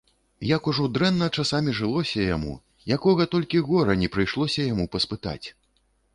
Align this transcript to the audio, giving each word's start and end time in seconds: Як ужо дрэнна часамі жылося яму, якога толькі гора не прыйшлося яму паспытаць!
Як 0.51 0.69
ужо 0.69 0.85
дрэнна 0.95 1.27
часамі 1.43 1.75
жылося 1.79 2.25
яму, 2.35 2.55
якога 2.97 3.29
толькі 3.37 3.63
гора 3.69 3.99
не 4.07 4.11
прыйшлося 4.19 4.61
яму 4.73 4.91
паспытаць! 4.99 5.47